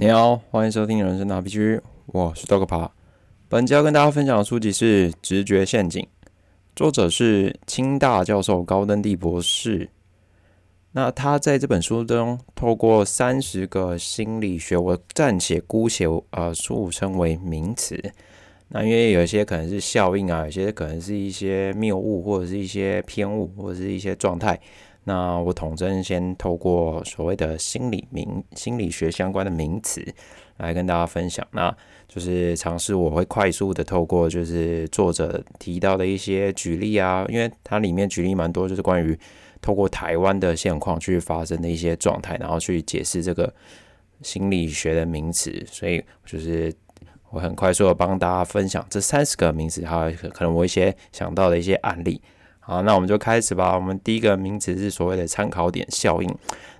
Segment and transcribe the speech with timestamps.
[0.00, 2.90] 你好，欢迎收听《人生大 P 区》，我是豆哥爬。
[3.50, 6.02] 本期要跟大家分享的书籍是《直觉陷阱》，
[6.74, 9.90] 作者是清大教授高登地博士。
[10.92, 18.02] 那他在这本书中，透过三十个心理学，我暂且姑且呃俗称为名词。
[18.68, 24.58] 那因为有一些可能是效应啊，有些可能是一些谬误，或者是一些偏误，或者是一些状态。
[25.04, 30.04] 那我统真先透过所谓的心理名心理学相关的名词
[30.58, 31.74] 来跟大家分享，那
[32.06, 39.18] 就是尝试我会快速的透过就是作者提到的一些举例啊，因为它里面举例蛮多，就是关于
[39.62, 43.52] 透过台湾的现况去发生的一些状态，然后去解释这个
[44.22, 46.72] 心理学的名词，所以就是
[47.30, 52.20] 我很快速的帮大家分享这三十个名词，还有可能我一些想到的一些案例。
[52.70, 53.74] 好，那我们就开始吧。
[53.74, 56.32] 我们第一个名词是所谓的参考点效应。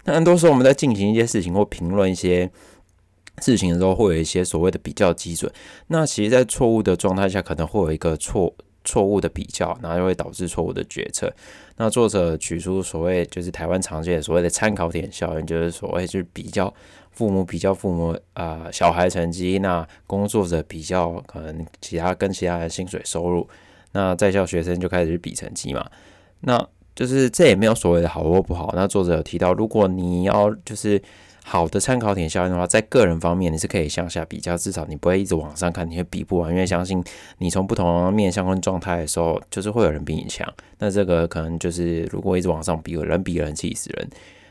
[0.05, 2.49] 那很多时候我们在进行一些事情或评论一些
[3.43, 5.53] 事情的时候，会有一些所谓的比较基准。
[5.89, 11.29] 那其实，在错误的状态下，可能会有一个错错误的比较，然后就会导致错误的决策。
[11.77, 16.73] 那作者举出所谓就是台湾常见的所谓的参考点效应，就是所谓就是比较
[17.11, 23.49] 父母比较父母啊小孩成绩，那工作者比较可能其他跟其他的薪水收入。
[23.93, 25.85] 那在校学生就开始比成绩嘛，
[26.41, 28.73] 那就是这也没有所谓的好或不好。
[28.77, 31.01] 那作者有提到，如果你要就是
[31.43, 37.03] 好的参考点效应的话，在个人方面你是可以向下比较，至少你不会一直往上看，你会比不完，因为相信
[37.39, 40.47] 你从不同面相关状态的时候，就是会有人比你强。
[40.79, 44.11] 那这个可能就是如果一直往上比，人比人气死人。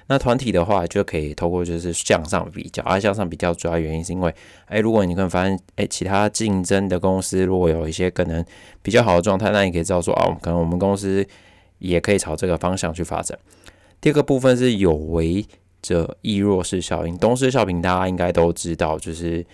[0.09, 4.33] 那团体的话，就可以透过就是向上比较，而向上比较主要原因是因为，
[4.65, 8.43] 哎，如果你可能发现，哎，其他竞争的公司如果有一些可能
[8.81, 11.23] 比较好的状态，那你可以知道说，哦，可能我们公司
[11.77, 13.37] 也可以朝这个方向去发展。
[14.01, 15.45] 第二个部分是有为
[15.83, 19.45] 者亦若是效应，东施效颦，大家应该都知道，就是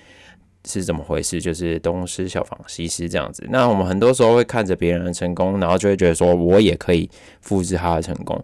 [0.66, 3.46] 是怎么回事，就是东施效仿西施这样子。
[3.50, 7.10] 那我们很多时候会看着别人的成功，然后就会觉得说，我也可以
[7.42, 8.42] 复制他的成功。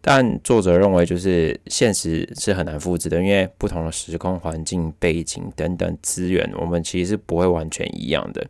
[0.00, 8.46] 但作者认为，就是现实是很难复制的，因为不同的时空环境、背景等等资源，我们其实是不会完全一样的。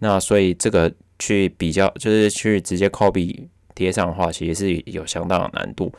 [0.00, 5.90] 那所以这个去比较，就是去直接 copy 贴上的话，其实是有相当的难度。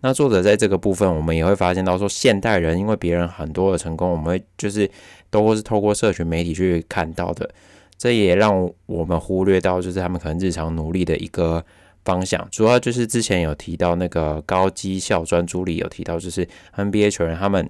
[0.00, 4.90] 那作者在这个部分，我们也会发现到说，现代人因为别人很多的成功，我们会就是
[5.30, 7.48] 都是透过社群媒体去看到的，
[7.96, 11.64] 这也让我们忽略到，就是他们可能日常努力的一个。
[12.04, 17.68] 方向主要就是之前有提到那个高绩效专注力，有提到就是 NBA 球员他们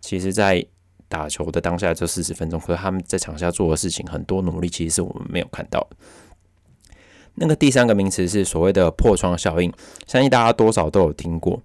[0.00, 0.64] 其实在
[1.08, 5.88] 打球的当下这四十分钟，可是他们在场下做的事情很多努力，其实是我们没有看到。
[7.36, 9.72] 那个第三个名词是所谓的破窗效应，
[10.06, 11.62] 相信大家多少都有听过。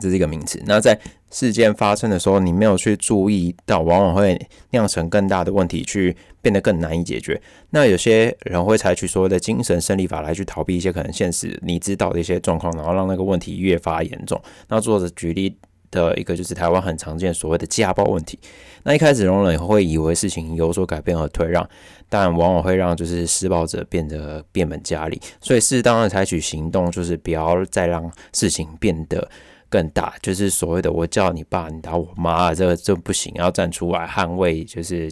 [0.00, 0.62] 这是一个名词。
[0.66, 0.98] 那在
[1.30, 4.38] 事件发生的时候，你没有去注意到，往往会
[4.70, 7.40] 酿成更大的问题，去变得更难以解决。
[7.70, 14.40] 那有些人会采取所谓的精神胜利法来去逃避一些可能现实你知道的一些状况，然后让那个问题越发严重。
[14.68, 15.56] 那作者举例
[15.90, 18.38] 的一个就是台湾很常见所谓的家暴问题。
[18.82, 21.66] 那一开始容忍会以为事情有所改变和退让，
[22.08, 25.20] 但往往会让就是施暴者变得变本加厉。
[25.40, 29.26] 所以适当的采取行动，就是不要再让事情变得。
[29.72, 35.10] 更大就是所谓的我叫你爸，你打我妈，这个这不行，要站出来捍卫，就是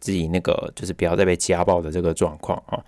[0.00, 2.82] 自己那个就是不要再被家暴的这个状况啊。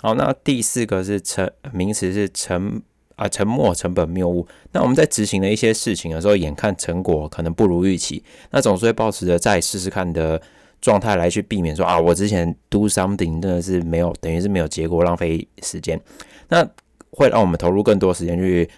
[0.00, 2.80] 好，那第四个是沉名词是沉
[3.16, 4.46] 啊沉默成本谬误。
[4.70, 10.40] 那我们在执行的一些事情的时候，眼看成果可能不如预期，那总是会保持着再试试看的
[10.80, 16.00] 状态来去避免说啊，我之前 do something 真的是没有，等于是没有结果，浪费时间，
[16.48, 16.64] 那
[17.10, 18.70] 会让我们投入更多时间去。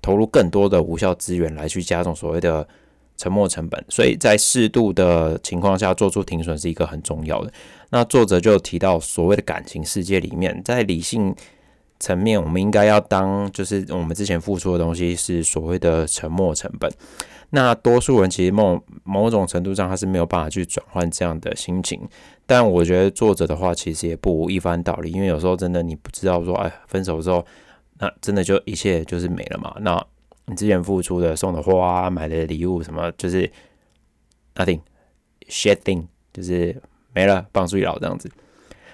[0.00, 2.66] 投入更多的无效资源来去加重所谓的
[3.16, 7.52] 沉没成本，所以在适度的情况下做出停损是一个很重要的。
[7.90, 11.34] 那作者就提到所谓的感情世界里面，在理性
[11.98, 16.88] 层面，我们应该要当就是我们之前付出的东西是所谓的沉没成本。
[17.50, 22.00] 那多数人其实某某种程度上他是没有办法去转换这样的心情，
[22.46, 27.44] 但我觉得作者的话其实也不无一番道理，因为有时候真的你不知道说，哎，分手之后。
[27.98, 29.74] 那真的就一切就是没了嘛？
[29.80, 30.06] 那
[30.46, 33.50] 你之前付出的、送的花、买的礼物什么，就是
[34.54, 34.80] nothing
[35.48, 36.80] shit thing，就是
[37.12, 38.30] 没了，棒槌老这样子。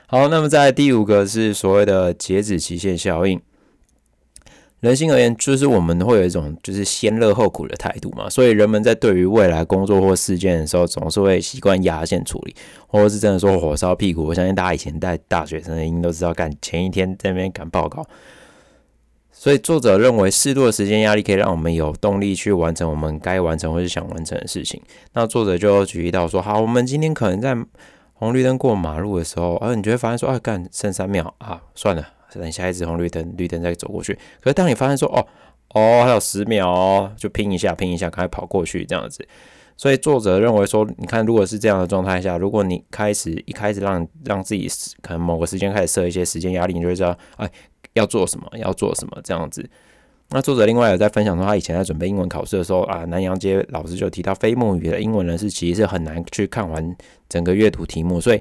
[0.07, 3.41] 好，那么在第五个是所谓的截止期限效应。
[4.81, 12.55] 人性而言，就是我们会有一种就是先乐后苦的态度嘛，所以人们在对于未来工作或事件的时候，总是会习惯压线处理，
[12.87, 14.25] 或者是真的说火烧屁股。
[14.25, 18.07] 我相信大家以前带大学生的应该都知道，干前一天在那边赶报告。
[19.45, 24.81] 所以作者认为，适度的时间压力可以让我们有动力去完成我们该完成或是想完成的事情。
[25.13, 27.55] 那作者就举例到说，好，我们今天可能在
[28.15, 32.03] 红绿灯过马路的时候，啊，你就会发现说，啊，干剩三秒啊，算了，
[32.33, 34.15] 等下一次红绿灯，绿灯再走过去。
[34.41, 35.27] 可是当你发现说，哦，
[35.75, 39.29] 哦，还有十秒哦，就拼一下，拼一下，赶快跑过去这样子。
[39.77, 44.67] 所以作者认为说，你看，如果是这样的状态下，如果你开始一开始让让自己
[45.03, 47.51] 可能某个时间开始设一些时间压力，你就会知道，哎。
[47.95, 48.49] 要做什么？
[48.59, 49.19] 要做什么？
[49.25, 49.69] 这样子。
[50.31, 56.97] 那作者另外有在分享说，他以前在准备英文考试的时候啊，南洋街老师就提到，非母语的英文人士其实是很难去看完
[57.29, 58.21] 整个阅读题目。
[58.21, 58.41] 所以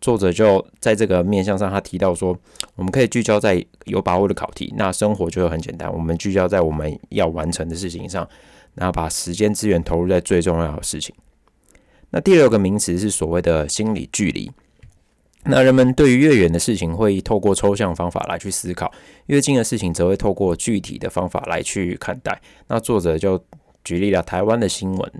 [0.00, 2.38] 作者就在这个面向上，他提到说，
[2.76, 5.92] 我们可以聚焦在有把握的考题，那生活就会很简单。
[5.92, 8.26] 我们聚焦在我们要完成的事情上，
[8.74, 11.14] 然后把时间资源投入在最重要的事情。
[12.10, 14.50] 那第六个名词是所谓的心理距离。
[15.46, 18.90] 那人们对于越远的事情会透过抽象方法来去思考，
[19.26, 22.40] 越近的事情则会透过具体的方法来去看待。
[22.68, 23.38] 那作者就
[23.84, 25.12] 举例了台湾的新闻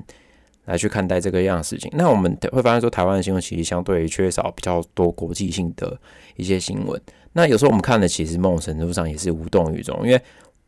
[0.64, 1.90] 来去看待这个样的事情。
[1.94, 5.98] 那我们会发现说，台湾的新闻其实相对于缺少比较多国际性的
[6.36, 6.98] 一些新闻。
[7.34, 10.20] 那有时候我们看的其实某种程度上也是无动于衷，因为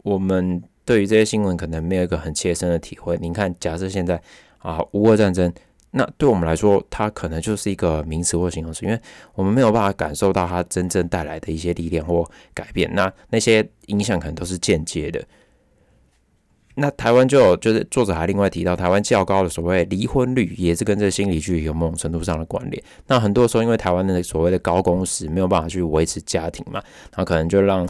[0.02, 3.17] 我们对于这些新闻可能没有一个很切身的体会。
[3.23, 4.20] 您看，假设现在
[4.59, 5.50] 啊，乌俄战争。
[5.99, 9.01] 那对我们来说，它可能就是一个名词或形容词，因为
[9.35, 12.23] 我们没有办法感受到它真正带来的一些力量或
[12.53, 12.87] 改变。
[12.95, 15.25] 那那些影响可能都是间接的。
[16.75, 22.83] 那台湾就有，就是作者还另外提到，台湾较高的所谓离婚率，也是跟这心理距离有某种程度上的关联。
[23.07, 26.83] 那很多时候，因为台湾的所谓的高工时，没有办法去维持家庭嘛，
[27.17, 27.89] 那可能就让。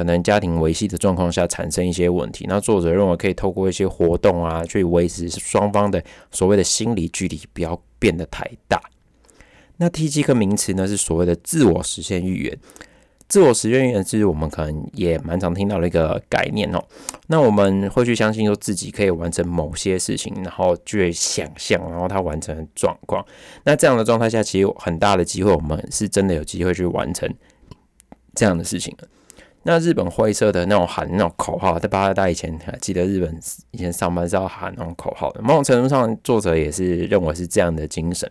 [0.00, 8.80] 可能家庭维系的状况下产生一些问题，那作者认为可以透过一些活动啊，去维持双方的所谓的心理距离不要变得太大。
[9.76, 12.58] 那 T 七个名词呢是所谓的自我实现预言。
[13.28, 16.82] 自我实现预言是我们可能也蛮常听到的一个概念哦。
[17.26, 23.22] 那我们会去相信说自己可以完成某些事情，然后去想象，然后它完成状况。
[23.64, 27.28] 那这样的状态下，其实很大的机会，我们是真的有机会去完成
[28.34, 28.96] 这样的事情。
[29.62, 33.38] 那日本灰色的那种喊那种口号，在八二代以前，还记得日本
[33.72, 35.42] 以前上班是要喊那种口号的。
[35.42, 38.30] 某种程度上，作者也是认为是这样的精神。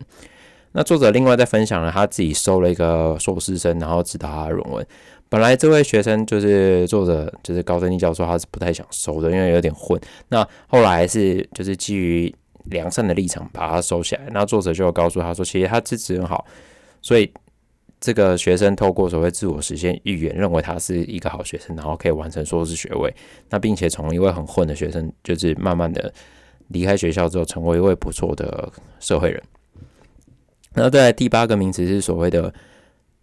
[0.71, 4.85] 那作者另外在分享了他自己收了一个硕士生，然后指导他的论文。
[5.29, 10.01] 本来这位学生就是作者，就是高登利教授，他是不太想收的，因为有点混。
[10.29, 12.33] 那后来是就是基于
[12.65, 14.23] 良善的立场把他收下来。
[14.31, 16.43] 那作者就告诉他说，其实他资质很好，
[17.03, 17.31] 所以。
[18.01, 23.13] 这个学生透过所谓自我实现预言，认为他是一个好学生，然后可以完成硕士学位。
[23.49, 26.13] 那并且从一位很混的学生，就是慢慢的
[26.69, 29.43] 离开学校之后，成为一位不错的社会人。
[30.73, 32.53] 那在第八个名词是所谓的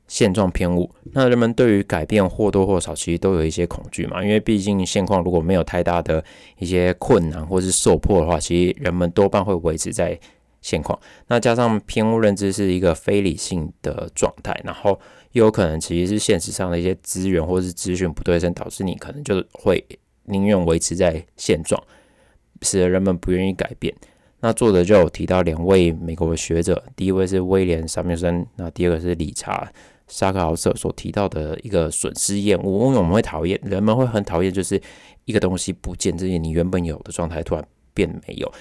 [0.08, 0.90] 现状偏误。
[1.12, 6.22] 那人们对于改变或多或少其实都有一些恐惧嘛，因为毕竟现况如果没有太大的
[6.58, 10.18] 一些困难或是受迫的话，其实人们多半会维持在。
[10.66, 10.98] 现况，
[11.28, 14.98] 那加上偏误认知是一个非理性的状态，然后
[15.30, 19.84] 又有可能其实是现实上的一些资源或是资讯不对称，导致你可能就会
[20.24, 21.80] 宁愿维持在现状，
[22.62, 23.94] 使得人们不愿意改变。
[24.40, 29.70] 那作者就有提到两位美国的学者，第一位是威廉·萨缪森，那第二个是理查·
[30.08, 32.86] 沙克豪瑟所提到的一个损失厌恶。
[32.86, 34.82] 因为我们会讨厌，人们会很讨厌，就是
[35.26, 37.64] 一个东西不见，这些你原本有的状态突然
[37.94, 38.52] 变没有。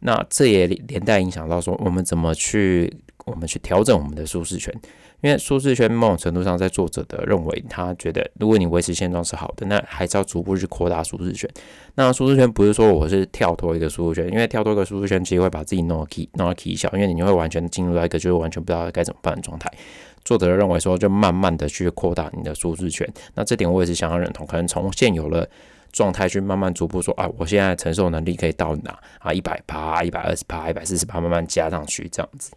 [0.00, 4.74] 那这也连带影响到说，我们怎么去我们去调整我们的舒适圈？
[5.22, 11.48] 因为舒适圈某种程度上，在作者的认为，他觉得如果你维持现状是好的，那还是要逐步去扩大舒适圈。
[11.94, 19.72] 那舒适圈不是说我是跳脱一个舒适圈，因为跳脱一个舒适圈，其实会把自己弄到 key 弄到 key 小，因为你会完全进入到一个就是完全不知道该怎么办的状态。
[20.26, 23.10] 作者认为说，就慢慢的去扩大你的舒适圈。
[23.34, 25.48] 那这点我也是相当认同，可能从现有了。
[25.94, 29.32] 状态去慢慢逐步说啊，我现在承受能力可以到哪啊？
[29.32, 32.50] 一百八、一百二十八、一百四十八，慢慢加上去这样子。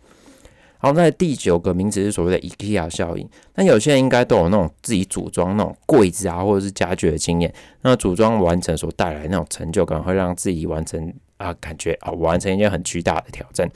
[0.79, 3.29] 好，那第九个名词是所谓的 IKEA 效应。
[3.53, 7.53] 那有些人应该都有那种自己组装那种柜子啊，或者是家具的经验。
[7.81, 13.69] 那组装完成所带来那种成就感，会让自己完成啊，感觉啊，完成一件很巨大的挑战。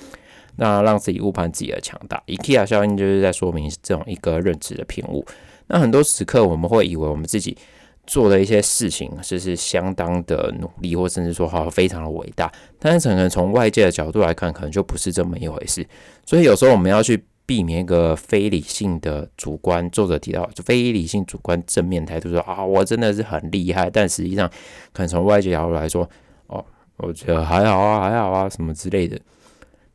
[0.55, 2.21] 那让自己误判自己的强大。
[2.25, 5.23] IKEA 效应就是在说明这种一个认知的偏误。
[5.67, 7.55] 那很多时刻我们会以为我们自己。
[8.07, 15.85] 做的一些事情，就是相当的努力，或甚至说好非常的伟大，但是可能从外界的角度来看，可能就不是这么一回事。
[16.25, 19.89] 所以有时候我们要去避免一个非理性的主观。
[19.91, 24.49] 作者提到，就非理性主观正面态度说啊，我真的是很厉害，但实际上
[24.91, 26.09] 可能从外界角度来说，
[26.47, 26.63] 哦，
[26.97, 29.19] 我觉得还好啊，还好啊，什么之类的。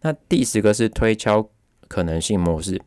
[0.03, 1.49] 那第十个是推敲
[1.89, 2.81] 可能性模式。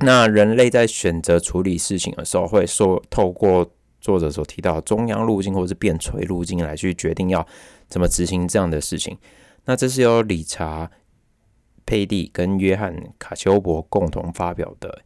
[0.00, 3.68] 那人类在选择处理事情的时候，会说透过
[4.00, 7.46] 作者所提到中央路径或者是变垂路径来去决定要
[7.88, 9.16] 怎么执行这样的事情。
[9.64, 10.90] 那这是由理查
[11.84, 15.02] 佩蒂跟约翰卡丘伯共同发表的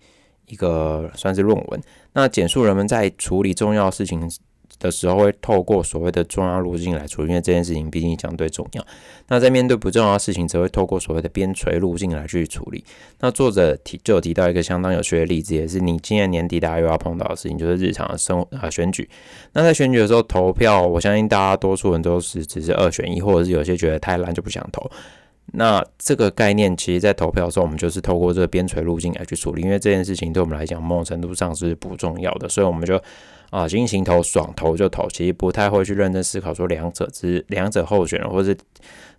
[0.47, 1.81] 一个算是论文。
[2.13, 4.31] 那简述人们在处理重要事情。
[4.83, 8.85] 的时候会透过所谓的重要路径来处理，因为这件事情毕竟相对重要。
[9.29, 12.85] 那在面对不重要的事情，则会透过所谓的边陲路径来去处理。
[13.21, 19.09] 那作者提就有提到一个相当有趣的例子，也是你今年年底大家又要碰到的事情，就是日常的生啊选举。
[19.53, 24.91] 那在选举的时候投票，我相信大家多数人都是只是二选一，或者是有些觉得太烂就不想投。
[25.55, 33.01] 那这个概念，其实在投票的时候，我们就是透过这个边陲路径来去处理，因为这件事情对我们来讲，某种程度上是不重要的，所以我们就。
[33.53, 38.57] 啊，心情投，爽投就投，其实不太会去认真思考说两者之两者候选人，或是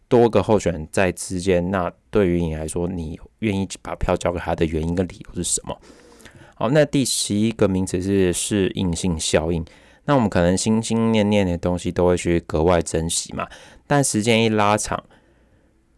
[0.08, 5.78] 多个候选人在之间，那对于你来说，你愿意把票交给他的原因跟理由是什么？
[6.56, 9.64] 好，那第十一个名词是适应性效应。
[10.06, 13.48] 那我们可能心心念念的东西都会去格外珍惜嘛，
[13.86, 15.04] 但时间一拉长。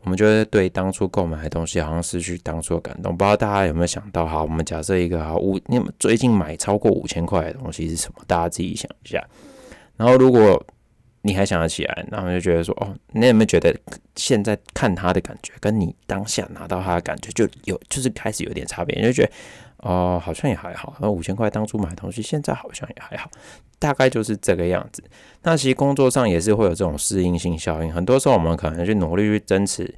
[0.06, 3.12] 我们就会对当初购买的东西好像失去当初的感动。
[3.18, 4.26] 不知道大家有没有想到？
[4.26, 8.24] 哈，我们假设一个哈五，你们最近买超过五千块的东西是什么？
[8.28, 9.22] 大家自己想一下。
[9.98, 10.64] 然后如果
[11.24, 13.76] 你还想得起来，然后就觉得说，哦，你有没有觉得
[14.16, 18.96] 现在看它的感觉，跟你当下拿到它的感觉就有，就是开始有点差别？
[19.00, 19.32] 你就觉得。
[19.78, 20.96] 哦，好像也还好。
[21.00, 23.30] 那五千块当初买东西，现在好像也还好，
[23.78, 25.04] 大概就是这个样子。
[25.44, 27.94] 那其实工作上也是会有这种适应性效应。
[27.94, 29.94] 很多时候我们可能去努力去争取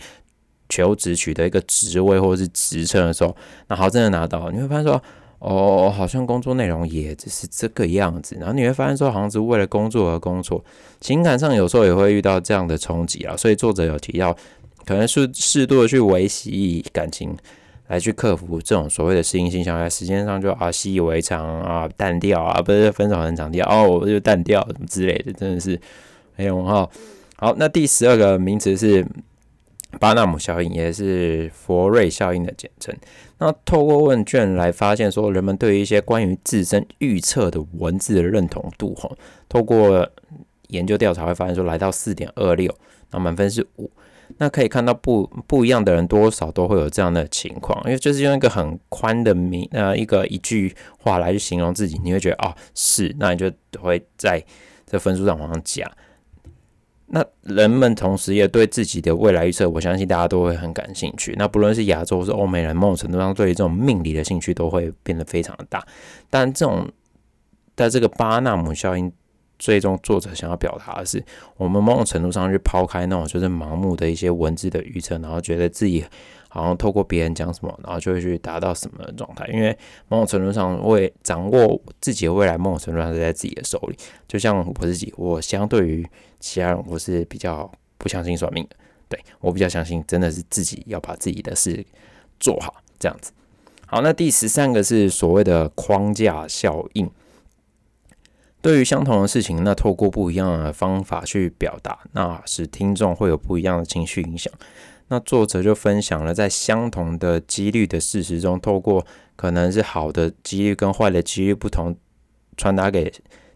[0.67, 3.33] 求职取得一个职位或者是职称的时候，
[3.67, 5.01] 那好真的拿到，你会发现说，
[5.39, 8.35] 哦，好像工作内容也只是这个样子。
[8.37, 10.61] 然后你会发现说，好像是为了工作而工作，
[10.99, 13.37] 情感上有时候也会遇到这样的冲击啊。
[13.37, 14.35] 所以作者有提到，
[14.85, 17.37] 可能是适度的去维系感情。
[17.87, 25.79] 来去克服这种所谓的适应性相在时间上就啊习以为常啊淡掉啊，不是分手很长调哦，我就淡掉什么之类的，真的是
[26.35, 26.89] 很有哈。
[27.37, 29.05] 好，那第十二个名词是
[29.99, 32.93] 巴纳姆效应，也是佛瑞效应的简称。
[33.37, 39.09] 那透过问卷来发现，说人们对于一些关于自身预测的文字的认同度，哈，
[39.47, 40.09] 透过
[40.67, 42.75] 研究调查会发现说，来到四点二六，
[43.11, 43.89] 那满分是五。
[44.39, 54.43] 那可以看到不不一样的人多少都会有这样的情况，因为就是用一个很宽的名呃一个一句话来去形容自己，你会觉得哦是，那你就会在
[54.85, 55.91] 这分数上往上加。
[57.07, 61.33] 那人们同时也对自己的未来预测，我相信大家都会很感兴趣。
[61.37, 65.85] 那不论是亚洲是欧美人，某种程度上对于这种命理的兴趣都会变得非常的大。
[66.29, 66.87] 但这种
[67.75, 69.11] 在这个巴纳姆效应。
[69.59, 71.23] 最终，作者想要表达的是，
[71.55, 76.05] 我们某种程度上去抛开那种就是盲目的一些文字的预测，然后觉得自己
[76.49, 79.47] 好像透过别人讲什么，然后就会去达到什么的状态。
[79.47, 79.75] 因为
[80.07, 83.97] 某种程度上，为掌握自己的未来，某种程度上是在自己的手里。
[84.27, 86.07] 就像我自己，我相对于
[86.39, 88.75] 其他人，我是比较不相信算命的。
[89.09, 91.83] 对我比较相信，真的是自己要把自己的事
[92.39, 93.31] 做好，这样子。
[93.85, 97.09] 好，那第十三个是所谓的框架效应。
[98.67, 104.51] 对于相同的事情，那透过不一样的方法去表达，那使听众会有不一样的情绪影响。
[105.07, 109.07] 那作者就分享了，在相同的几率的事实中，透过
[109.37, 111.95] 可能是好的几率跟坏的几率不同，
[112.57, 113.09] 传达给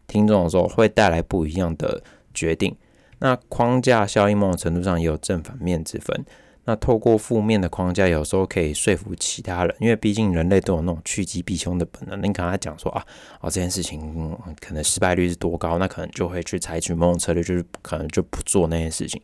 [0.08, 2.02] 听众的时候，会带来不一样的
[2.34, 2.74] 决定。
[3.20, 6.26] 那框架效应某种程度上也有正反面之分。
[6.66, 12.20] 那透过负面的框架，有时候可以说服其他人，因为毕竟人类都有那种趋吉避凶的本能。
[12.20, 13.04] 你跟他讲说啊，
[13.40, 19.20] 哦这件事情可能失败率是多高，那可能就会去采取某种策略，就是可能就不做那件事情。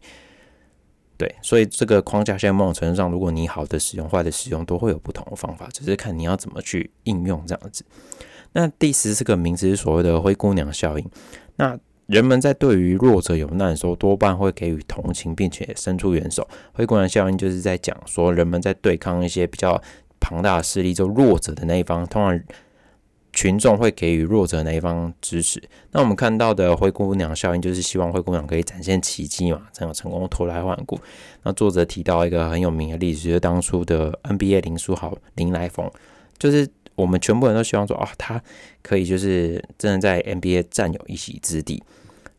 [1.15, 7.85] 对，所以这个框架现在某种程度上，如果你好的使用、坏的使用，都会有不同的方法，只是看你要怎么去应用这样子。
[8.53, 11.07] 那第十四个名词是所谓的灰姑娘效应。
[11.55, 16.47] 那人们在对于弱者有难的时候，多半会给予同情，并且伸出援手。
[16.73, 19.81] 灰姑娘效应就是在讲说，人们在对抗一些比较
[20.19, 22.41] 庞大的势力，就弱者的那一方，通常
[23.33, 25.61] 群众会给予弱者那一方支持。
[25.91, 30.97] 那我们看到的灰姑娘效应，就是希望灰姑娘可以展现奇迹嘛，这样成功脱胎换骨。
[31.43, 35.91] 那作者提到一个很有名的例子，就是当初的 NBA 林书豪林来疯，
[36.39, 36.67] 就是
[36.97, 38.43] 我们全部人都希望说，啊，他
[38.81, 41.81] 可以就是真的在 NBA 占有一席之地。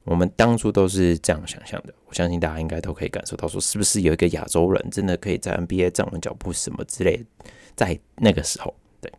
[0.05, 7.25] 我们当初都是这样想象的，我相信大家应该都可以感受到，说是不是有一个亚洲人真的可以在 NBA 站稳脚步什么之类，
[7.77, 9.13] 在那个时候，对。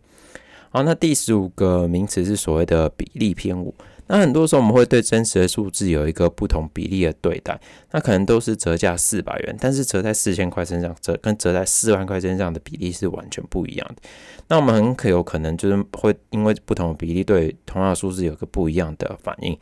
[0.72, 3.74] 好，那第十五个名词是所谓的比例偏误。
[4.12, 7.60] 那很多时候我们会对真实的数字有一个不同比例的对待，
[7.92, 14.02] 那可能都是折价四百元，但是折在四千块身上，折跟折在四万块身上的比例是完全不一样的。
[14.48, 19.56] 那我们很可有可能就是会因为不同的比例对同样的数字有个不一样的反应。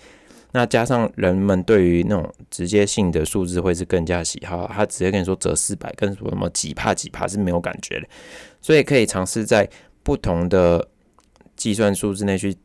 [0.53, 8.07] 那加上人们对于那种直接性的数字会是更加喜好，他直接跟你说折四百，跟说什么几帕几帕是没有感觉的，
[8.61, 9.69] 所以可以尝试在
[10.03, 10.87] 不同的
[11.57, 12.55] 计算数字内去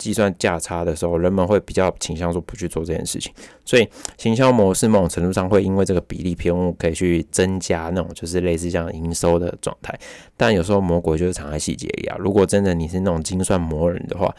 [0.00, 3.30] 计算价差的时候，人们会比较倾向说不去做这件事情。
[3.66, 9.94] 所以行销模式某种程度上会因为这个比例偏误，可以去增加那种就是类似像营收的状态。
[10.38, 12.16] 但有时候魔鬼就是藏在细节里啊！
[12.18, 14.34] 如果真的你是那种精算魔人的话，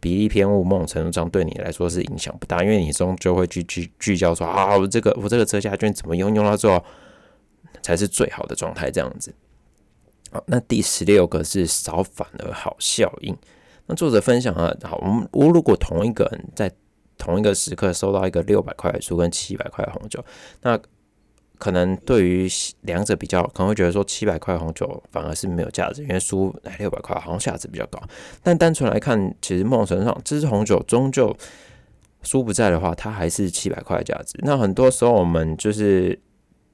[0.00, 6.84] 比例偏误，某种程度上对你来说是影响不大，因为你终究会去聚聚焦说啊，我这个我这个车价券怎么用，用到最后
[7.80, 9.34] 才是最好的状态，这样子。
[10.30, 13.34] 好，那第十六个是少反而好效应。
[13.86, 16.70] 那作者分享了，好，我们我如果同一个人在
[17.18, 20.24] 同一个时刻收到一个六百块的书跟七百块的红酒，
[20.62, 20.78] 那
[21.56, 22.48] 可能对于
[22.82, 28.00] 两者比较，可能会觉得说七百块红酒反而是没有价值，因为输六百块好像价值比较高。
[28.42, 31.34] 但单纯来看，其实梦神上这支红酒终究
[32.22, 34.34] 书不在的话，它还是七百块的价值。
[34.42, 36.18] 那很多时候我们就是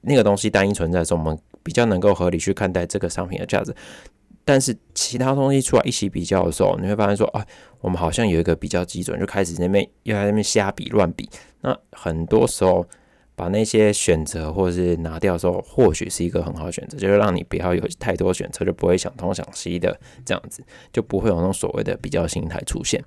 [0.01, 3.73] 那个东西单一存在的时候，我们比较能够合理去看待这个商品的价值。
[4.51, 7.45] 但是其他东西出来一起比较的时候，你会发现说啊，
[7.79, 11.29] 我们好像有一个比较基准，就开始那边又在那边瞎比乱比。
[11.61, 12.85] 那很多时候。
[13.33, 23.03] 把那些选择或者是拿掉的时候，或许是一个很好的选择，就是让你不要有太多选择，就不会想东想西的这样子，就不会有那种所谓的比较心态出现。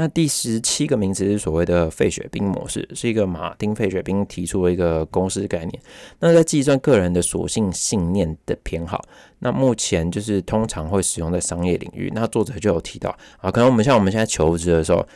[0.00, 5.82] 那第十七个名词是所谓的费雪冰模式，是一个马丁费雪冰提出的一个公司概念。
[6.20, 9.04] 那在计算个人的属性信念的偏好，
[9.40, 12.10] 那目前就是通常会使用在商业领域。
[12.14, 15.06] 那作者就有提到啊，可能我们像我们现在求职的时候。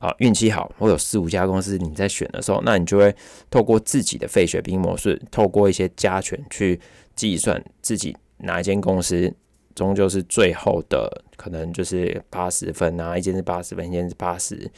[0.00, 3.14] 啊，运气好，会有四五家公司你在选的时候，那你就会
[3.48, 6.78] 透过自己的费雪冰模式，透过一些加权去
[7.16, 9.32] 计算自己哪一间公司
[9.74, 14.70] 终究是最后的，可能就是八十分啊，一间是八十分，一间是八十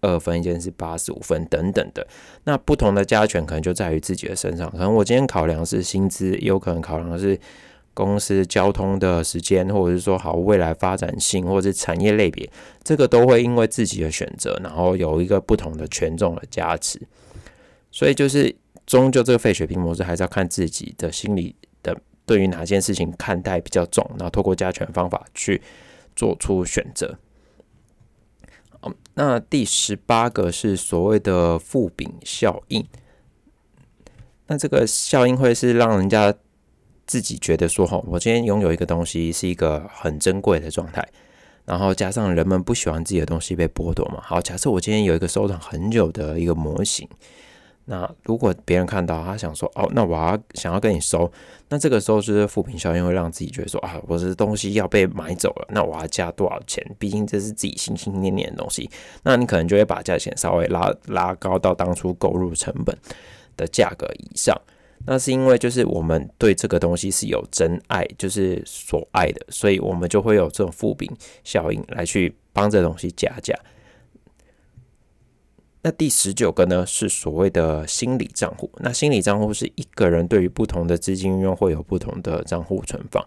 [0.00, 2.06] 二分，一间是八十五分等等的。
[2.44, 7.38] 那不同的加权可能就在于自己的身上，可能我今天考量是薪资，也有可能考量的是。
[7.94, 12.48] 公司交通的时间，或者是说好未来发展性，或者是产业类别，
[12.82, 16.98] 这个都会因为自己的选择，然后有一个不同的权重的加持。
[17.90, 21.54] 所以就是终究这个废血瓶模式，还是要看自己的心理
[22.32, 25.60] 对于哪件事情看待比较重，然后透过加权方法去
[26.16, 27.18] 做出选择。
[29.12, 32.86] 那第十八个是所谓的负饼效应。
[34.46, 36.34] 那这个效应会是让人家。
[37.04, 41.06] 自己觉得说哈，我今天拥有一个东西是一个很珍贵的状态，
[41.66, 44.20] 然后加上人们不喜欢自己的东西被剥夺嘛。
[44.22, 47.06] 好，假设我今天有一个收藏很久的一个模型，
[47.84, 51.30] 那如果别人看到他想说哦，那我要想要跟你收，
[51.68, 56.84] 那这个时候就是负评效应会让自己觉得说啊，我的东西要被买走了，那我要加多少钱？
[56.98, 58.88] 毕竟这是自己心心念念的东西，
[59.24, 62.96] 那你可能就会把价钱稍微拉拉高到当初购入成本
[63.56, 64.56] 的价格以上。
[65.04, 71.10] 那是因为就是我们对这个东西是有真爱，就是所爱的，所以我们就会有这种负饼
[71.42, 73.52] 效应来去帮这东西加价。
[75.82, 78.70] 那第十九个呢是所谓的心理账户。
[78.76, 83.24] 那心理账户是一个人对于不同的资金运用会有不同的账户存放。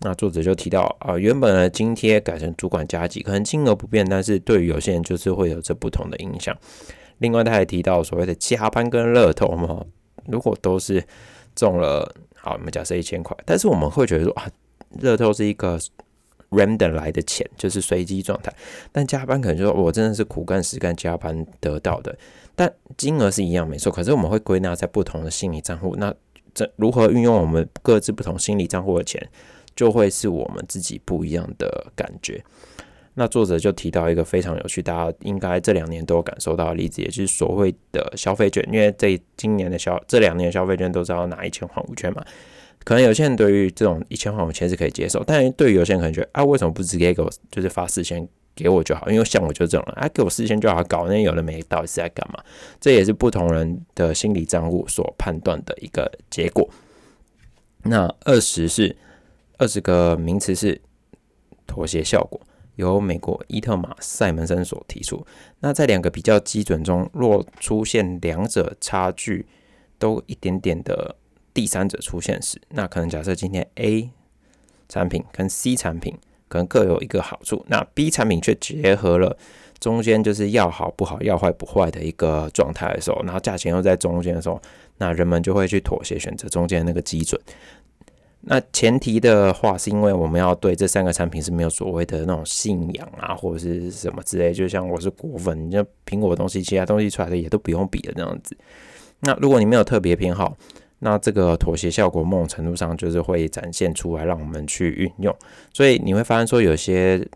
[0.00, 6.56] 那作者就提到啊，原本的津贴改成主管加急，可能金额不变，但是对于有些人就是会有这不同的影响。
[7.18, 9.84] 另外他还提到所谓的加班跟乐透嘛。
[10.26, 11.04] 如果都是
[11.54, 14.48] 中了，好，我们假设一千块，但是我们会觉得说啊，
[15.00, 15.78] 乐透是一个
[16.52, 18.54] random 来的钱，就是随机状态。
[18.92, 22.16] 但加班可能就说我真的是苦干实干加班得到的，
[22.54, 23.90] 但金额是一样没错。
[23.90, 26.14] 可是我们会归纳在不同的心理账户，那
[26.54, 29.28] 这如何运用我们各自不同心理账户的钱，
[29.74, 32.44] 就会是我们自己不一样的感觉。
[33.14, 38.66] 那作者就提到一个非常有趣，大家应该这两年都有感受到的例子，也就是所谓的消费券。
[38.72, 42.24] 因为这今年的消这两年消费券都知道拿一千换五千嘛，
[42.84, 49.10] 可能有些人对于这种一千换五千是可以接受，但对于有些人可能觉得啊，为什么不直接给我就是发四千给我就好？
[49.10, 52.42] 因为像我就这种人啊，给我四千就好，搞那有的没到底是在干嘛？
[52.80, 56.68] 这也是不同人的心理账户所判断的一个结果。
[57.84, 58.96] 那二十是
[59.58, 60.80] 二十个名词是
[61.66, 62.40] 妥协效果。
[62.76, 65.24] 由美国伊特马塞门森所提出。
[65.60, 69.44] 那在两个比较基准中，若出现两者差距
[69.98, 71.14] 都一点点的
[71.54, 74.10] 第三者出现时，那可能假设今天 A
[74.88, 76.16] 产品跟 C 产品
[76.48, 77.64] 可能各有一个好处。
[77.68, 79.36] 那 B 产品却结合了
[79.80, 84.60] 中间就是要好不好、要坏不坏的一个状态的时候，然后价钱又在中间的时候，
[84.98, 87.40] 那人们就会去妥协，选择中间那个基准。
[88.44, 94.52] 那前提的话，是因为我们要对这三个产品是没有所谓的那种信仰啊，或者是什么之类。
[94.52, 98.56] 就像我是果粉，你像苹果的东西，其他东西出来的也都不用比的那样子。
[99.20, 100.56] 那如果你没有特别偏好，
[101.04, 105.36] 那这个妥协效果某种程度上就是会展现出来，让我们去运用。
[105.72, 107.28] 所以你会发现说，有些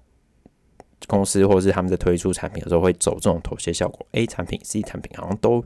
[1.09, 4.07] 公司或是他们在推出产品的时候，会走这种妥协效果。
[4.13, 5.65] A 产品、C 产品好像都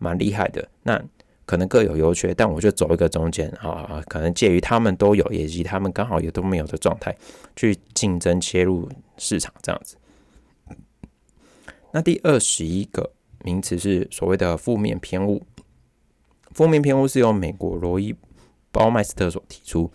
[0.00, 0.68] 蛮厉害的。
[0.82, 1.00] 那
[1.46, 7.16] 可能各有优缺，但我就走一个中间啊，可能介于他们都有，以及他们刚好也都没有的状态，
[7.54, 8.88] 去竞争切入
[9.18, 9.96] 市场这样子。
[11.92, 13.12] 那第二十一个
[13.44, 15.40] 名词是所谓的负面偏误。
[16.52, 18.14] 负面偏误是由美国罗伊
[18.70, 19.90] 鲍麦斯特所提出。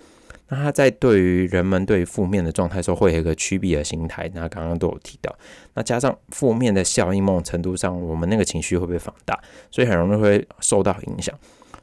[0.48, 4.30] 那他在对于人们对负面的状态时候，会有一个趋避的心态。
[4.36, 5.36] 那刚刚都有提到，
[5.74, 9.40] 那加上负面的效应，某种程度上，我们那个情绪会被放大，
[9.72, 11.34] 所以很容易会受到影响。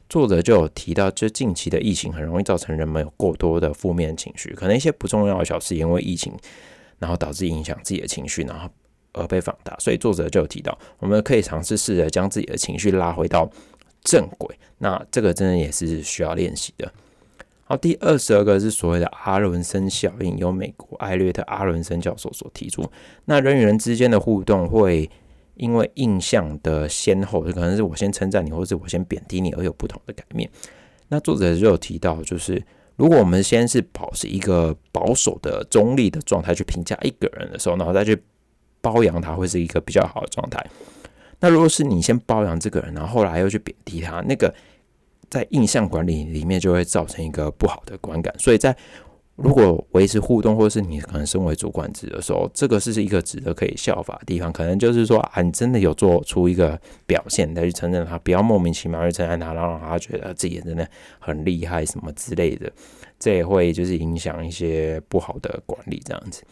[0.07, 6.33] 作者就有提到，就近期的疫情很容易造成人们有过多的负面情绪，可能一些不重要的小事，因为疫情，
[6.99, 8.69] 然后导致影响自己的情绪，然后
[9.11, 9.75] 而被放大。
[9.77, 13.49] 所以作者就有提到，我们可以尝试试着将自己的情绪拉回到
[14.03, 14.55] 正轨。
[14.77, 16.91] 那这个真的也是需要练习的。
[17.65, 22.83] 好，第二十二个是所谓的阿伦森效应，由美国艾略特阿伦森教授所提出。
[23.25, 25.09] 那人与人之间的互动会
[25.55, 30.49] 因为印象的先后，就可能是我先称赞你，或者我先贬低你，而有不同的改变。
[31.07, 32.61] 那作者就有提到，就是
[32.97, 38.21] 如果我们先是保持一个保守的中立的状态去评价一个人的时候，然后再去
[38.81, 40.61] 包养他，会是一个比较好的状态。
[41.43, 44.51] 那如果是你先包养这个人，然后后来又去贬低他，那个。
[45.29, 48.75] 在印象管理里面就会造成一个不好的观感，所以在
[49.35, 54.53] 如果维持互动，或者是你可能身为主管职的时候，这个是一个值得可以效法的地方。
[54.53, 62.71] 可能就是说啊，你真的有做出一个表现，再去承认他，不要莫名其妙去承认他，然后让他觉得自己真的很厉害什么之类的，
[63.17, 66.43] 这也会就是影响一些不好的管理这样子。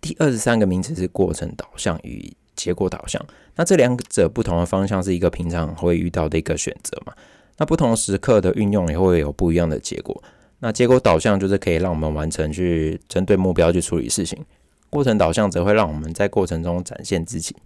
[0.00, 3.24] 第二十三个名词是过程导向与结果导向，
[3.56, 7.12] 那这两者不同的方向是一个平常会遇到的一个选择嘛？
[7.58, 10.22] 那不同时刻的运用也会有不一样的结果。
[10.60, 14.44] 那结果导向就是可以让我们完成去针对目标去处理事情，
[14.88, 17.56] 过程导向则会让我们在过程中展现自己。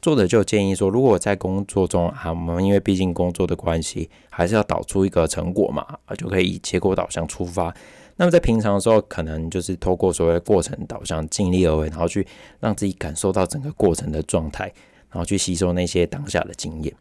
[0.00, 7.72] 作者就建议说，如果在工作中啊，我们因为毕竟工作的关系，还是要导出一个成果嘛，啊，就可以以结果导向出发。
[8.16, 12.26] 那么在平常的时候，可能就是透过所谓的过程导向，尽力而为，然后去
[12.60, 14.64] 让自己感受到整个过程的状态，
[15.10, 16.94] 然后去吸收那些当下的经验。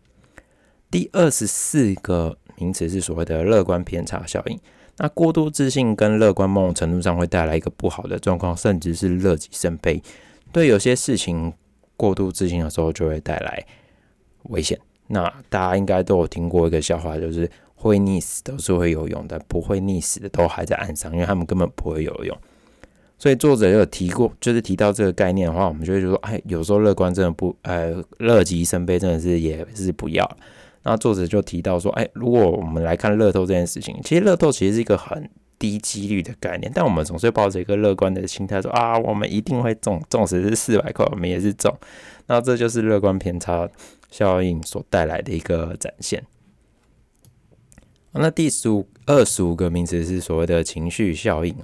[0.89, 4.60] 第二十四个名词是所谓的乐观偏差效应。
[4.97, 10.02] 那过度自信跟乐观某种程度上会带来一个不好的状况，甚至是乐极生悲。
[10.52, 11.54] 对有些事情
[11.95, 13.65] 过度自信的时候，就会带来
[14.43, 14.78] 危险。
[15.08, 17.50] 那大家应该都有听过一个笑话，就是
[17.82, 22.38] 会溺死都是会游泳，但不会溺死的都还在岸上，因为他们根本不会游泳。
[23.17, 30.30] 所以作者有提过，就是提到这个概念的话，我们就会说，哎，有时候乐观真的不，呃，乐极生悲真的是也是不要。
[30.84, 41.72] 那作者就提到说，哎，如果我们来看乐透这件事情，其实乐透其实是一个很低几率的概念，但我们总是抱着一个乐观的心态说，啊，我们一定会中，纵使是四百块，我们也是中。
[42.26, 43.70] 那这就是乐观偏差
[44.10, 46.24] 效应所带来的一个展现。
[48.13, 51.56] 那第十五、二十五个名词是所谓的情绪效应。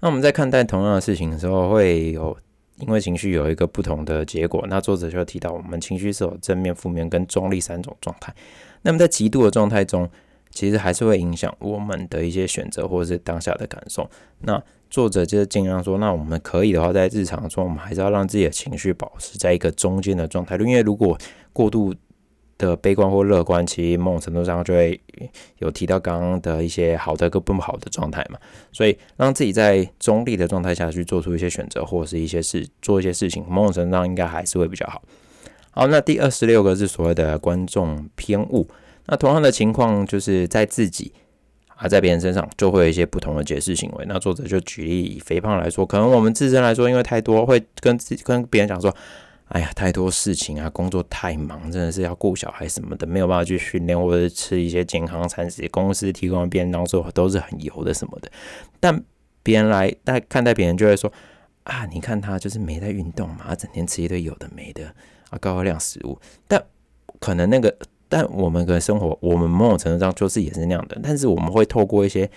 [0.00, 2.36] 那我们在看待同样的事情的时候，会有。
[2.80, 8.34] 因为情绪有一个不同的结果，那作者就提到，我们情绪是有正面、负面跟中立三种状态。
[8.82, 10.10] 那么在极度的状态中，
[10.50, 14.10] 其实还是会影响我们的一些选择或者是当下的感受。
[14.40, 21.16] 那作者就是尽量说，那我们可以的话，在日常中，我们还是要让自己的情绪保持在一个中间的状态，因为如果
[21.52, 21.94] 过度。
[22.56, 25.00] 的悲观或乐观，其实某种程度上就会
[25.58, 28.38] 有提到刚刚的一些好的跟不好的状态嘛，
[28.72, 35.02] 所以让自己在中立的状态下去做出一些选择或是一些事做一些事情，某种程度上应该还是会比较好。
[35.72, 38.68] 好，那第二十六个是所谓的观众偏误，
[39.06, 41.12] 那同样的情况就是在自己
[41.74, 44.04] 啊在别人身上就会有一些不同的解释行为。
[44.06, 48.94] 那作者就举例以肥胖来说，可能我们自身来说，因为太多会跟自己跟别人讲说。
[49.48, 55.68] 哎呀，太多事情啊，工作太忙，真的是要顾小孩什么的，没有办法去训练或者吃一些健康餐食。
[55.68, 58.30] 公司提供的便当说都是很油的什么的，
[58.80, 59.04] 但
[59.42, 61.12] 别人来但看待别人就会说
[61.64, 64.86] 啊，你看他就是没在运动嘛，整天吃一堆有的没的
[65.28, 66.18] 啊，高热量食物。
[66.48, 66.64] 但
[67.20, 67.76] 可能那个，
[68.08, 72.28] 但我们的生活，我们某种程度上就是也是那样的，但是我们会透过一些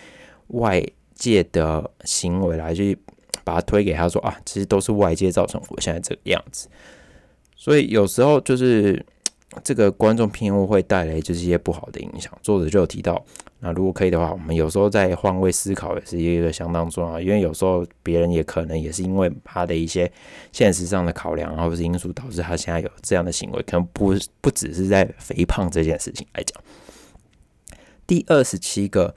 [0.47, 2.99] 外界的行为来去。
[3.43, 6.67] 把它推给他说啊，其实都是外界造成我现在这个样子。
[7.57, 9.05] 所以有时候就是
[9.63, 12.31] 这个观众偏误会带来就是一些不好的影响。
[12.43, 13.25] 作者就有提到，
[13.59, 20.11] 那如果可以的话，我们有时候在换位思考也是一个相当重要，因为有时候别人也可能也是因为他的一些
[20.51, 26.61] 现实上的考量或者是因素导致他现在有这样的行为，可能不不只是在肥胖这件事情来讲。
[28.05, 29.15] 第二十七个。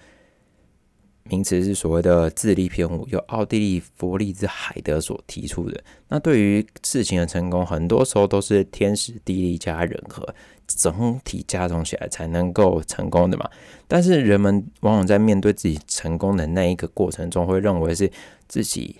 [1.30, 5.82] 名词是所谓的智力偏误，由奥地利弗利兹海德所提出的。
[6.08, 10.34] 那对于事情的成功，很多时候都是天时地利加人和，
[10.66, 13.48] 整体加总起来才能够成功的嘛。
[13.86, 18.10] 但是人们往往在面对自己成功的那一个过程中，会认为是
[18.48, 18.96] 自己。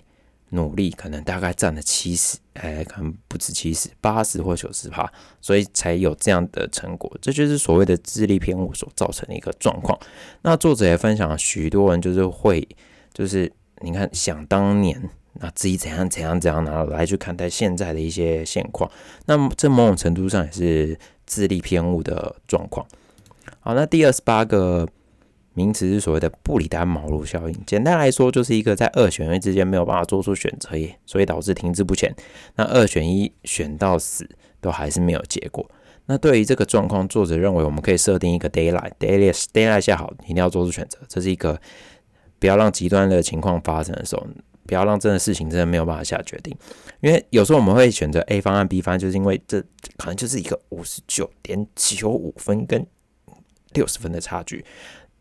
[0.51, 5.11] 努力可能大概占了七十，哎，可能不止七十，八十或九十趴，
[5.41, 7.11] 所以才有这样的成果。
[7.21, 9.99] 这就是所谓的智力偏误所造成的一个状况。
[10.43, 12.69] 那作者也分享了许多人就是会，
[13.13, 18.91] 就是你看想当年，那自己怎样怎样怎样拿来去看待现在的一些现况，
[19.27, 22.87] 那么这某种程度上也是智力偏误的状况。
[23.61, 24.89] 好，那第二十八个。
[25.55, 32.15] 名词是所谓的布里丹茅庐效应，简单来说就是一个在二选一之间没有办法做出选择耶，所以导致停滞不前。
[32.57, 34.29] 那二选一选到死
[34.61, 35.69] 都还是没有结果。
[36.07, 39.47] 那对于这个状况，作者认为我们可以设定一个 d a y l i g h t d a y l i g h
[39.47, 40.99] t d a y l i g h t 下好，一定要做出选择。
[41.09, 41.61] 这是一个
[42.39, 44.27] 不要让极端的情况发生的时候，
[44.67, 46.57] 不要让真的事情真的没有办法下决定。
[47.01, 49.61] 因为有时候我们会选择 A 方案、B 方案，就是因为这
[49.97, 52.85] 可能就是一个五十九点九五分跟
[53.75, 54.65] 六十分的差距。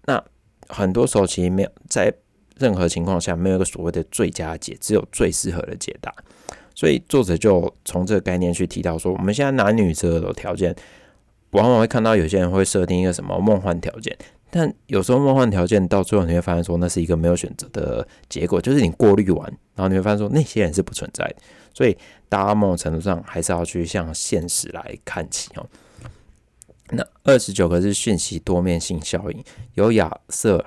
[0.09, 0.23] 那
[0.67, 2.11] 很多时候其实没有在
[2.57, 6.11] 任何情况下没有一个所谓的最佳解，只有最适合的解答。
[6.73, 10.75] 所以作者就从这个概念去提到说，我们现在男女择偶条件，
[11.51, 14.17] 往往会看到有些人会设定一个什么梦幻条件，
[14.49, 19.45] 但有时候梦幻条件到最后你会发现说，那是一个没有选择的结果，就是你过滤完，
[19.75, 21.35] 然后你会发现说那些人是不存在的。
[21.71, 21.95] 所以
[22.27, 25.65] 大家某种程度上还是要去向现实来看齐哦。
[26.91, 29.43] 那二十九个是讯息多面性效应，
[29.75, 30.65] 由亚瑟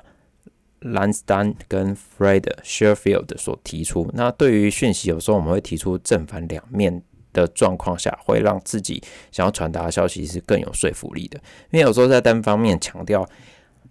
[0.80, 4.11] 兰斯丹跟 Fred Sherfield 所提出。
[4.14, 11.38] 那对于讯息，有时候我们会提出正反两面的状况下，会让自己想要传达的消息是更有说服力的。
[11.70, 13.28] 因为有时候在单方面强调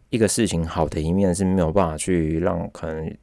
[0.10, 3.13] 一个事情好的一面，是没有办法去让可能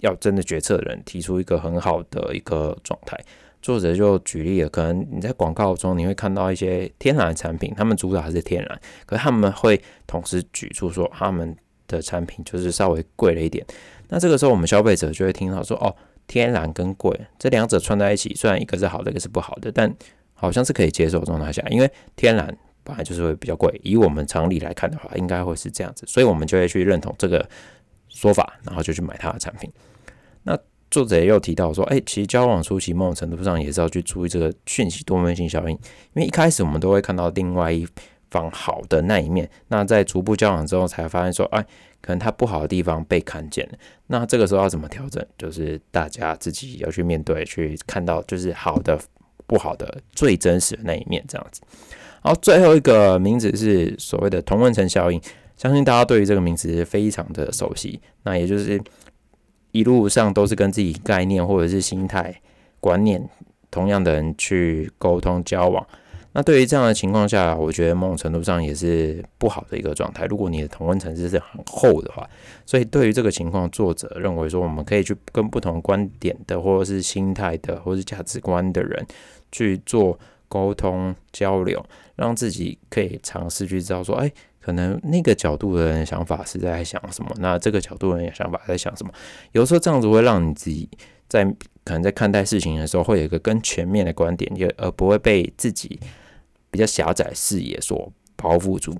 [0.00, 3.18] 要真的决策的人提出一个很好的一个状态。
[3.62, 11.56] 作者就举例了，可能你在广告中你会看到一些天然产品，他们主打是天然，可是他们会同时举出说他们
[11.88, 13.66] 的产品就是稍微贵了一点。
[14.08, 15.94] 那这个时候我们消费者就会听到说，哦，
[16.28, 19.92] 天然跟贵这两者串在一起，虽然一个是好的，一个是不好的，但
[20.34, 27.48] 好像是可以接受状态下，因为天然本来就是会比较贵，以我们常理来看的话，应该会是这样子，所以我们就会去认同这个
[28.08, 29.68] 说法，然后就去买它的产品。
[30.44, 30.56] 那
[30.90, 37.86] 作者也有提到说，哎，其实交往初期某种程度上也是要去注意这个讯息多面性效应，因为一开始我们都会看到另外一
[38.30, 41.60] 方好的那一面，那在逐步交往之后才发现说，哎，
[42.00, 45.24] 可能他不好的地方被看见了，那这个时候要怎么调整？
[45.36, 48.98] 就是大家自己要去面对，去看到就是好的、
[49.46, 51.60] 不好的、最真实的那一面这样子。
[52.20, 55.20] 好，最后一个名字是所谓的同温层效应，
[55.56, 58.80] 相信大家对于这个名词非常的熟悉，那也就是。
[59.76, 62.34] 一路上都是跟自己概念或者是心态
[62.80, 63.22] 观念
[63.70, 65.86] 同样的人去沟通交往，
[66.32, 70.24] 那对于这样的情况下，我觉得某种程度上也是不好的一个状态。
[70.26, 72.28] 如果你的同温层次是很厚的话，
[72.64, 79.06] 所以对于这个情况，作者认为说，我们可以去跟不同观点的，或者是心态的，或者是价值观的人
[79.52, 81.84] 去做沟通交流，
[82.16, 84.32] 让自己可以尝试去知道说，哎。
[84.58, 87.30] 可能那个角度的人想法是在想什么？
[87.38, 89.12] 那这个角度的人想法在想什么？
[89.52, 90.88] 有时候这样子会让你自己
[91.28, 91.44] 在
[91.84, 96.00] 可能在看待事情的时候，会有一个更全面的观点，也而不会被自己
[96.68, 98.92] 比较狭窄视野所包覆住。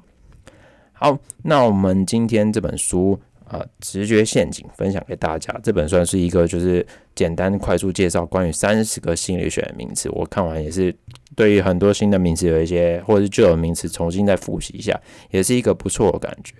[0.92, 3.20] 好，那我们今天这本书。
[3.48, 5.58] 啊，直觉陷阱分享给大家。
[5.62, 10.10] 这本算是一个就是简单快速介绍关于三十个心理学的名词。
[10.10, 10.94] 我看完也是
[11.34, 16.54] 对于很多新的名词有一些，或者是旧的名词重新再复习一下，也是一个不错的感觉。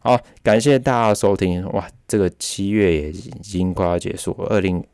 [0.00, 1.64] 好，感谢大家收听。
[1.68, 4.84] 哇，这个七月也已经快要结束，二零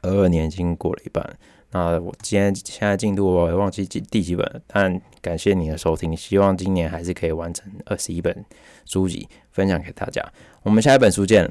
[0.00, 1.38] 二二年已经过了一半。
[1.70, 8.44] 那我今天现在进度我也忘记第第几本，但感谢你的收听，希望今年还是可以完成二十一本
[8.84, 10.24] 书籍分享给大家。
[10.62, 11.50] 我们下一本书见，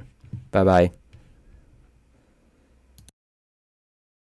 [0.50, 1.01] 拜拜。